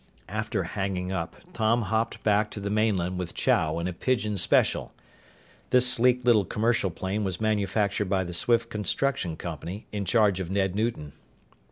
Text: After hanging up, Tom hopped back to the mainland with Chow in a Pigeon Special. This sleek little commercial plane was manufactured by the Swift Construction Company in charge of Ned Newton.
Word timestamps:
After 0.29 0.63
hanging 0.63 1.11
up, 1.11 1.35
Tom 1.53 1.83
hopped 1.83 2.23
back 2.23 2.49
to 2.49 2.59
the 2.59 2.71
mainland 2.71 3.19
with 3.19 3.35
Chow 3.35 3.77
in 3.77 3.87
a 3.87 3.93
Pigeon 3.93 4.35
Special. 4.35 4.91
This 5.69 5.85
sleek 5.87 6.25
little 6.25 6.43
commercial 6.43 6.89
plane 6.89 7.23
was 7.23 7.39
manufactured 7.39 8.09
by 8.09 8.23
the 8.23 8.33
Swift 8.33 8.71
Construction 8.71 9.35
Company 9.37 9.85
in 9.91 10.05
charge 10.05 10.39
of 10.39 10.49
Ned 10.49 10.73
Newton. 10.73 11.13